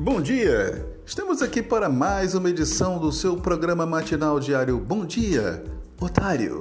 [0.00, 0.86] Bom dia!
[1.04, 5.64] Estamos aqui para mais uma edição do seu programa matinal diário Bom Dia,
[6.00, 6.60] Otário.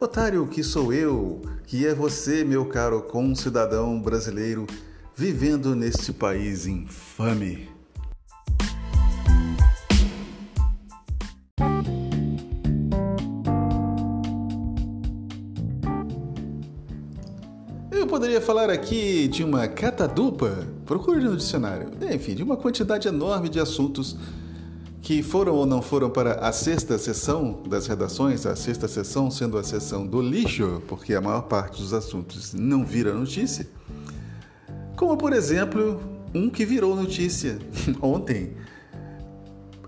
[0.00, 4.66] Otário que sou eu, que é você, meu caro concidadão brasileiro,
[5.14, 7.71] vivendo neste país infame.
[18.22, 23.58] Poderia falar aqui de uma catadupa, procure no dicionário, enfim, de uma quantidade enorme de
[23.58, 24.16] assuntos
[25.00, 29.58] que foram ou não foram para a sexta sessão das redações, a sexta sessão sendo
[29.58, 33.66] a sessão do lixo, porque a maior parte dos assuntos não vira notícia.
[34.96, 36.00] Como, por exemplo,
[36.32, 37.58] um que virou notícia
[38.00, 38.52] ontem.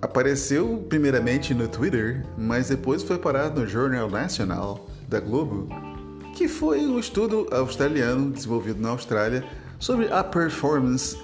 [0.03, 5.94] Apareceu primeiramente no Twitter, mas depois foi parar no Jornal Nacional da Globo
[6.35, 9.45] que foi um estudo australiano desenvolvido na Austrália
[9.79, 11.17] sobre a performance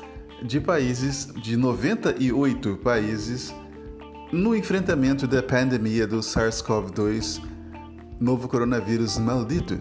[0.43, 3.53] de países, de 98 países,
[4.33, 7.43] no enfrentamento da pandemia do SARS-CoV-2,
[8.21, 9.79] novo coronavírus maldito.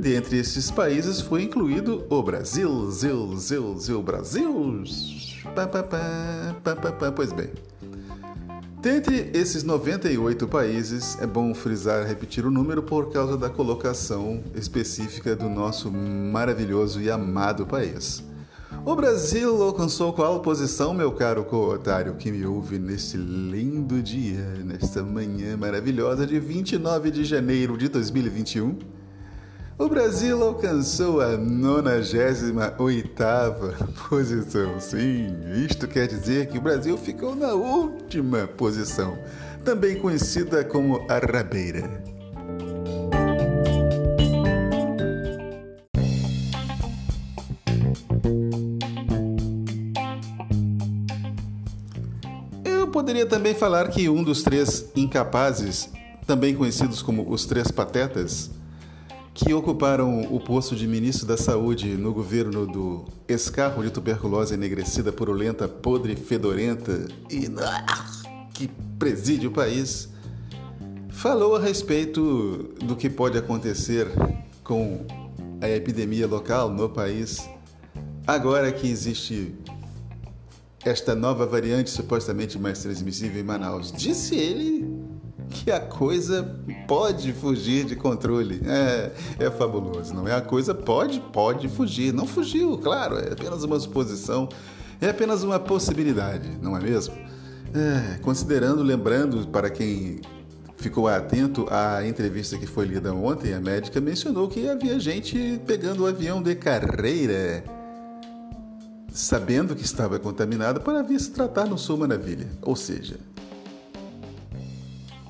[0.00, 4.82] Dentre esses países foi incluído o Brasil, Zil, Zil, Zil, Brasil.
[5.54, 7.12] Pá, pá, pá, pá, pá, pá.
[7.12, 7.50] Pois bem,
[8.84, 15.34] Dentre esses 98 países, é bom frisar, repetir o número por causa da colocação específica
[15.34, 18.22] do nosso maravilhoso e amado país.
[18.84, 25.02] O Brasil alcançou qual posição, meu caro co-otário que me ouve neste lindo dia, nesta
[25.02, 28.80] manhã maravilhosa de 29 de janeiro de 2021?
[29.76, 33.74] O Brasil alcançou a 98ª
[34.08, 34.78] posição.
[34.78, 35.34] Sim,
[35.66, 39.18] isto quer dizer que o Brasil ficou na última posição,
[39.64, 42.04] também conhecida como a rabeira.
[52.64, 55.90] Eu poderia também falar que um dos três incapazes,
[56.24, 58.52] também conhecidos como os três patetas,
[59.34, 65.12] que ocuparam o posto de ministro da Saúde no governo do escarro de tuberculose enegrecida,
[65.12, 67.50] purulenta, podre, fedorenta e
[68.54, 70.08] que preside o país,
[71.10, 74.06] falou a respeito do que pode acontecer
[74.62, 75.04] com
[75.60, 77.48] a epidemia local no país,
[78.24, 79.52] agora que existe
[80.84, 83.90] esta nova variante supostamente mais transmissível em Manaus.
[83.90, 84.93] Disse ele
[85.54, 86.56] que a coisa
[86.88, 88.60] pode fugir de controle.
[88.66, 90.34] É, é fabuloso, não é?
[90.34, 92.12] A coisa pode, pode fugir.
[92.12, 94.48] Não fugiu, claro, é apenas uma suposição,
[95.00, 97.14] é apenas uma possibilidade, não é mesmo?
[97.72, 100.20] É, considerando, lembrando para quem
[100.76, 106.02] ficou atento à entrevista que foi lida ontem, a médica mencionou que havia gente pegando
[106.02, 107.64] o avião de carreira,
[109.12, 112.48] sabendo que estava contaminado para vir se tratar no Sul Maravilha.
[112.60, 113.16] Ou seja,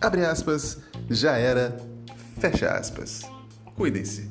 [0.04, 0.78] abre aspas,
[1.08, 1.76] já era,
[2.38, 3.22] fecha aspas.
[3.74, 4.30] Cuidem-se.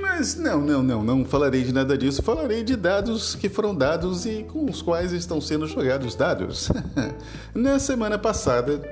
[0.00, 2.20] Mas não, não, não, não falarei de nada disso.
[2.22, 6.70] Falarei de dados que foram dados e com os quais estão sendo jogados dados.
[7.54, 8.82] Na semana passada,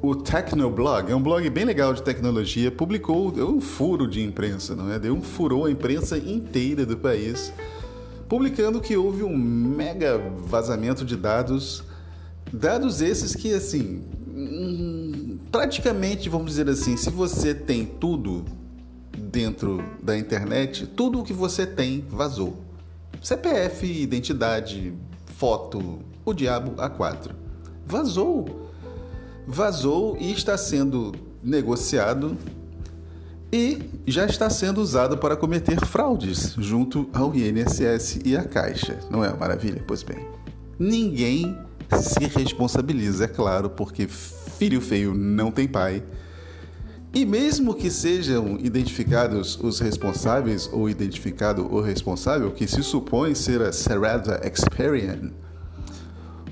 [0.00, 4.76] o Tecnoblog, é um blog bem legal de tecnologia, publicou deu um furo de imprensa,
[4.76, 4.98] não é?
[4.98, 7.52] Deu um furou a imprensa inteira do país,
[8.28, 11.82] publicando que houve um mega vazamento de dados,
[12.52, 18.44] dados esses que assim, hum, praticamente, vamos dizer assim, se você tem tudo
[19.16, 22.62] dentro da internet, tudo o que você tem vazou.
[23.20, 24.94] CPF, identidade,
[25.36, 27.32] foto, o diabo A4.
[27.84, 28.67] Vazou.
[29.50, 31.10] Vazou e está sendo
[31.42, 32.36] negociado
[33.50, 38.98] e já está sendo usado para cometer fraudes junto ao INSS e à Caixa.
[39.10, 39.82] Não é maravilha?
[39.86, 40.18] Pois bem.
[40.78, 41.56] Ninguém
[41.98, 46.02] se responsabiliza, é claro, porque filho feio não tem pai.
[47.14, 53.62] E mesmo que sejam identificados os responsáveis ou identificado o responsável, que se supõe ser
[53.62, 55.32] a Serada Experian,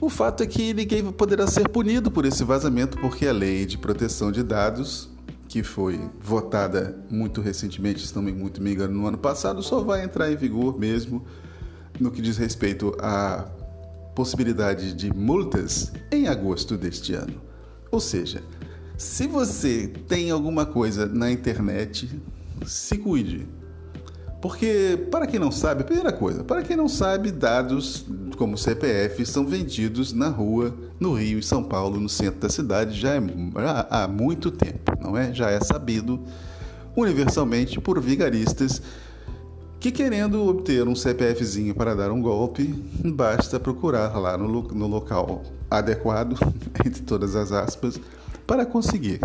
[0.06, 3.76] o fato é que ninguém poderá ser punido por esse vazamento, porque a lei de
[3.76, 5.10] proteção de dados,
[5.48, 10.04] que foi votada muito recentemente, se não muito me engano, no ano passado, só vai
[10.04, 11.24] entrar em vigor mesmo
[11.98, 13.48] no que diz respeito à
[14.14, 17.42] possibilidade de multas em agosto deste ano.
[17.90, 18.44] Ou seja,
[18.96, 22.08] se você tem alguma coisa na internet,
[22.64, 23.48] se cuide.
[24.46, 28.06] Porque, para quem não sabe, primeira coisa, para quem não sabe, dados
[28.36, 32.96] como CPF são vendidos na rua, no Rio e São Paulo, no centro da cidade,
[32.96, 35.34] já, é, já há muito tempo, não é?
[35.34, 36.20] Já é sabido
[36.94, 38.80] universalmente por vigaristas
[39.80, 42.72] que querendo obter um CPFzinho para dar um golpe,
[43.04, 46.38] basta procurar lá no, no local adequado,
[46.86, 47.98] entre todas as aspas,
[48.46, 49.18] para conseguir.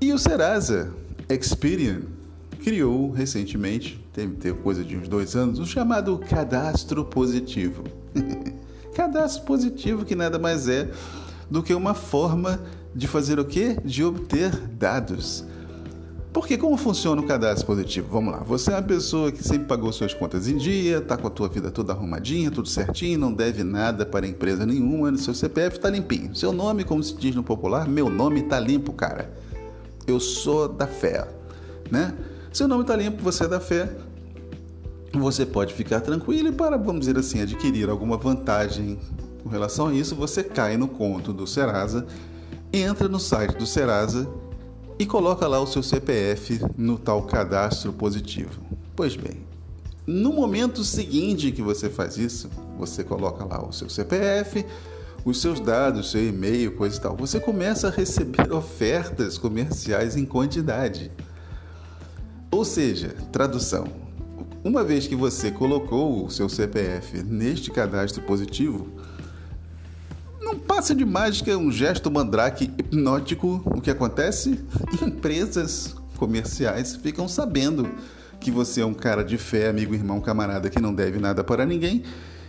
[0.00, 0.92] E o Serasa
[1.28, 2.18] Experian
[2.60, 7.84] criou recentemente, teve, teve coisa de uns dois anos, o chamado cadastro positivo.
[8.94, 10.90] cadastro positivo que nada mais é
[11.50, 12.60] do que uma forma
[12.94, 13.76] de fazer o quê?
[13.84, 15.44] De obter dados.
[16.32, 18.08] Porque como funciona o cadastro positivo?
[18.12, 18.38] Vamos lá.
[18.40, 21.48] Você é uma pessoa que sempre pagou suas contas em dia, está com a tua
[21.48, 26.34] vida toda arrumadinha, tudo certinho, não deve nada para empresa nenhuma, seu CPF está limpinho.
[26.36, 29.28] Seu nome, como se diz no popular, meu nome está limpo, cara.
[30.06, 31.26] Eu sou da fé,
[31.90, 32.14] né?
[32.52, 33.88] Seu nome está limpo, você é da fé.
[35.12, 38.98] Você pode ficar tranquilo e para, vamos dizer assim, adquirir alguma vantagem
[39.42, 42.06] com relação a isso, você cai no conto do Serasa,
[42.72, 44.28] entra no site do Serasa
[44.98, 48.60] e coloca lá o seu CPF no tal cadastro positivo.
[48.94, 49.38] Pois bem,
[50.06, 54.66] no momento seguinte que você faz isso, você coloca lá o seu CPF,
[55.24, 57.16] os seus dados, seu e-mail, coisa e tal.
[57.16, 61.10] Você começa a receber ofertas comerciais em quantidade.
[62.60, 63.86] Ou seja, tradução.
[64.62, 68.86] Uma vez que você colocou o seu CPF neste cadastro positivo,
[70.42, 73.62] não passa de mágica, um gesto mandrake hipnótico.
[73.64, 74.62] O que acontece?
[75.00, 77.88] Empresas comerciais ficam sabendo
[78.38, 81.64] que você é um cara de fé, amigo, irmão, camarada que não deve nada para
[81.64, 82.04] ninguém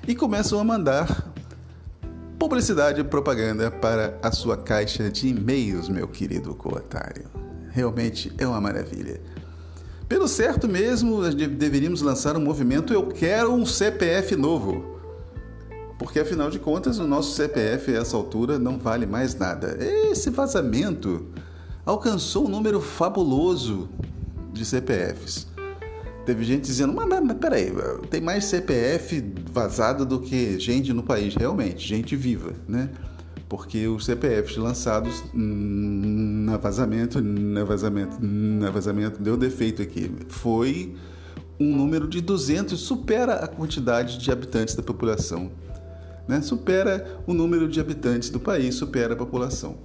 [0.06, 1.34] e começam a mandar
[2.38, 7.30] publicidade e propaganda para a sua caixa de e-mails, meu querido coatário.
[7.70, 9.22] Realmente é uma maravilha.
[10.12, 15.00] Pelo certo mesmo, deveríamos lançar um movimento Eu Quero um CPF Novo
[15.98, 19.78] porque afinal de contas o nosso CPF a essa altura não vale mais nada.
[19.80, 21.28] Esse vazamento
[21.86, 23.88] alcançou um número fabuloso
[24.52, 25.48] de CPFs.
[26.26, 27.72] Teve gente dizendo, mas, mas, peraí,
[28.10, 29.24] tem mais CPF
[29.54, 32.90] vazado do que gente no país, realmente, gente viva, né?
[33.52, 40.10] Porque os CPFs lançados na vazamento, na vazamento, na vazamento, deu defeito aqui.
[40.30, 40.96] Foi
[41.60, 45.52] um número de 200, supera a quantidade de habitantes da população
[46.32, 46.42] né?
[46.42, 49.78] supera o número de habitantes do país, supera a população.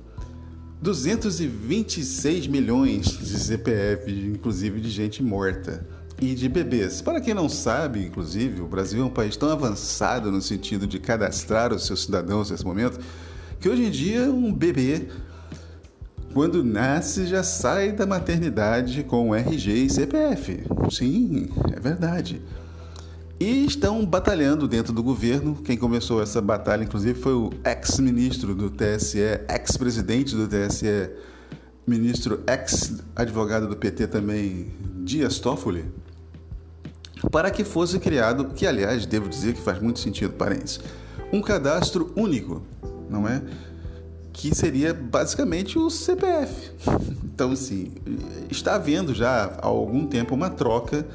[0.81, 5.85] 226 milhões de CPF, inclusive de gente morta
[6.21, 7.03] e de bebês.
[7.03, 11.01] Para quem não sabe, inclusive, o Brasil é um país tão avançado no sentido de
[11.01, 13.01] cadastrar os seus cidadãos nesse momento,
[13.61, 15.08] que hoje em dia um bebê,
[16.32, 20.64] quando nasce, já sai da maternidade com RG e CPF.
[20.91, 22.43] Sim, é verdade
[23.38, 25.56] e estão batalhando dentro do governo.
[25.56, 29.19] Quem começou essa batalha, inclusive, foi o ex-ministro do TSE,
[29.49, 31.11] ex-presidente do TSE,
[31.87, 34.69] ministro ex-advogado do PT também,
[35.05, 35.85] Dias Toffoli,
[37.31, 40.81] para que fosse criado, que aliás devo dizer que faz muito sentido, parentes,
[41.32, 42.62] um cadastro único,
[43.08, 43.43] não é?
[44.32, 46.73] Que seria basicamente o CPF.
[47.37, 47.93] Então, assim,
[48.50, 51.06] está havendo já há algum tempo uma troca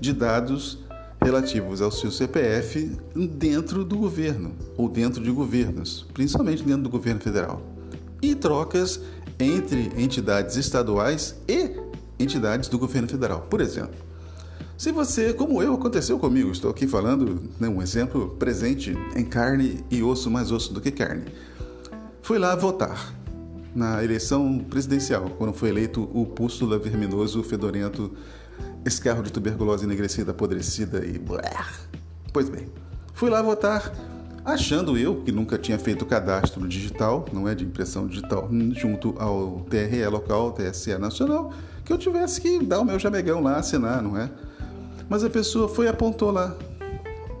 [0.00, 0.80] de dados
[1.22, 7.20] relativos ao seu CPF dentro do governo ou dentro de governos, principalmente dentro do governo
[7.20, 7.62] federal,
[8.20, 9.00] e trocas
[9.38, 11.76] entre entidades estaduais e
[12.18, 13.42] entidades do governo federal.
[13.42, 14.07] Por exemplo,
[14.78, 19.84] se você, como eu, aconteceu comigo, estou aqui falando né, um exemplo presente em carne
[19.90, 21.24] e osso, mais osso do que carne.
[22.22, 23.12] Fui lá votar
[23.74, 28.12] na eleição presidencial, quando foi eleito o pústula verminoso fedorento
[28.86, 31.20] escarro de tuberculose enegrecida, apodrecida e.
[32.32, 32.68] Pois bem,
[33.14, 33.92] fui lá votar,
[34.44, 39.66] achando eu, que nunca tinha feito cadastro digital, não é de impressão digital, junto ao
[39.68, 41.52] TRE local, TSE nacional,
[41.84, 44.30] que eu tivesse que dar o meu jamegão lá, assinar, não é?
[45.08, 46.56] Mas a pessoa foi e apontou lá.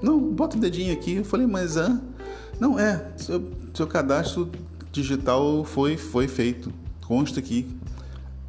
[0.00, 1.16] Não, bota o dedinho aqui.
[1.16, 2.00] Eu falei, mas ah,
[2.58, 3.42] não é, seu,
[3.74, 4.50] seu cadastro
[4.90, 6.72] digital foi, foi feito.
[7.06, 7.66] Consta aqui.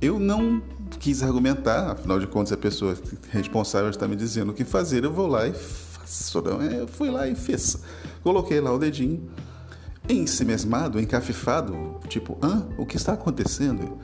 [0.01, 0.61] Eu não
[0.99, 2.97] quis argumentar, afinal de contas, a pessoa
[3.29, 6.39] responsável está me dizendo o que fazer, eu vou lá e faço.
[6.39, 7.77] Eu fui lá e fiz.
[8.23, 9.29] Coloquei lá o dedinho,
[10.07, 12.67] ensimesmado, encafifado, tipo, hã?
[12.77, 13.97] O que está acontecendo?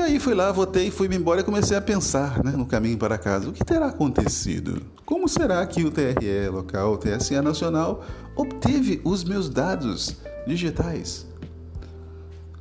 [0.00, 3.18] E aí fui lá, votei, fui-me embora e comecei a pensar né, no caminho para
[3.18, 3.50] casa.
[3.50, 4.80] O que terá acontecido?
[5.04, 8.02] Como será que o TRE local, o TSE nacional,
[8.34, 10.16] obteve os meus dados
[10.46, 11.28] digitais?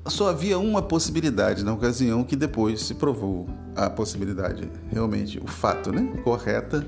[0.06, 5.94] só havia uma possibilidade na ocasião que depois se provou a possibilidade, realmente, o fato,
[5.94, 6.12] né?
[6.24, 6.86] Correta,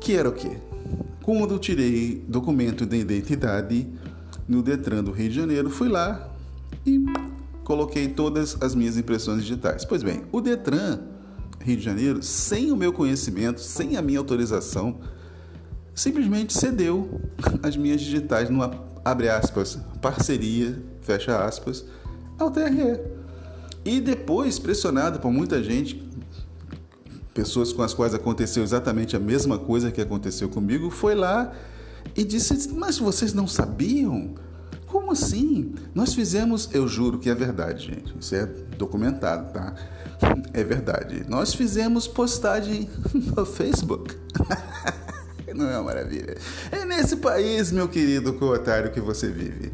[0.00, 0.56] que era o quê?
[1.22, 3.86] quando eu tirei documento de identidade
[4.48, 6.28] no Detran do Rio de Janeiro, fui lá
[6.84, 6.98] e
[7.70, 9.84] coloquei todas as minhas impressões digitais.
[9.84, 10.98] Pois bem, o Detran
[11.60, 14.98] Rio de Janeiro, sem o meu conhecimento, sem a minha autorização,
[15.94, 17.20] simplesmente cedeu
[17.62, 18.72] as minhas digitais numa,
[19.04, 21.84] abre aspas, parceria, fecha aspas,
[22.40, 22.98] ao TRE.
[23.84, 26.04] E depois, pressionado por muita gente,
[27.32, 31.52] pessoas com as quais aconteceu exatamente a mesma coisa que aconteceu comigo, foi lá
[32.16, 34.34] e disse: Mas vocês não sabiam?
[34.90, 35.72] Como assim?
[35.94, 38.12] Nós fizemos, eu juro que é verdade, gente.
[38.18, 38.44] Isso é
[38.76, 39.74] documentado, tá?
[40.52, 41.24] É verdade.
[41.28, 44.14] Nós fizemos postagem no Facebook.
[45.54, 46.36] Não é uma maravilha?
[46.70, 49.72] É nesse país, meu querido co-otário, que você vive.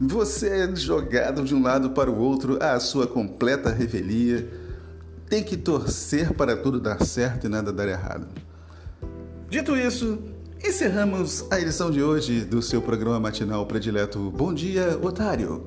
[0.00, 4.48] Você é jogado de um lado para o outro à sua completa revelia.
[5.28, 8.26] Tem que torcer para tudo dar certo e nada dar errado.
[9.50, 10.18] Dito isso,
[10.66, 15.66] encerramos a edição de hoje do seu programa matinal predileto Bom Dia, Otário.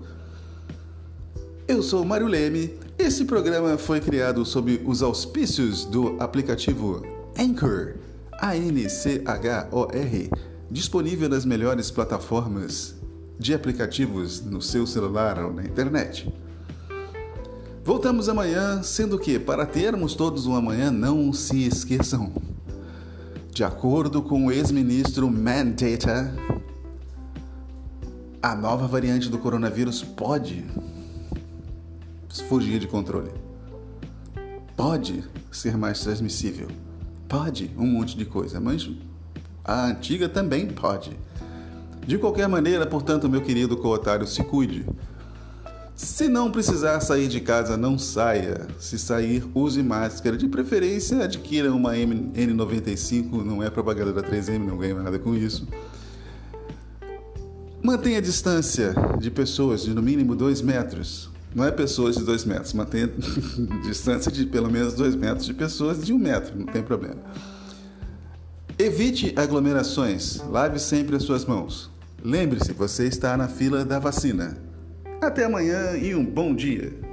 [1.68, 2.74] Eu sou Mário Leme.
[2.98, 7.06] Esse programa foi criado sob os auspícios do aplicativo
[7.40, 7.94] Anchor,
[8.32, 10.32] A-N-C-H-O-R,
[10.72, 12.96] disponível nas melhores plataformas
[13.38, 16.28] de aplicativos no seu celular ou na internet.
[17.84, 22.34] Voltamos amanhã, sendo que, para termos todos um amanhã, não se esqueçam.
[23.58, 26.32] De acordo com o ex-ministro Mandata,
[28.40, 30.64] a nova variante do coronavírus pode
[32.48, 33.32] fugir de controle.
[34.76, 36.68] Pode ser mais transmissível.
[37.28, 38.88] Pode um monte de coisa, mas
[39.66, 41.20] a antiga também pode.
[42.06, 44.86] De qualquer maneira, portanto, meu querido cootário, se cuide.
[45.98, 48.68] Se não precisar sair de casa, não saia.
[48.80, 50.38] Se sair, use máscara.
[50.38, 53.44] De preferência, adquira uma N95.
[53.44, 55.68] Não é propaganda da 3M, não ganha nada com isso.
[57.82, 61.32] Mantenha a distância de pessoas de no mínimo 2 metros.
[61.56, 63.10] Não é pessoas de 2 metros, mantenha
[63.84, 67.18] distância de pelo menos 2 metros de pessoas de 1 um metro, não tem problema.
[68.78, 71.90] Evite aglomerações, lave sempre as suas mãos.
[72.24, 74.67] Lembre-se, você está na fila da vacina.
[75.22, 77.07] Até amanhã e um bom dia!